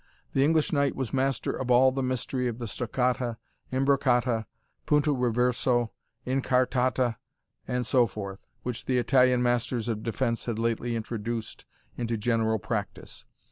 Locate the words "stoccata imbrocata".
2.67-4.47